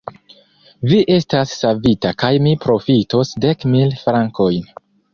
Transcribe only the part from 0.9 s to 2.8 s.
Vi estas savita kaj mi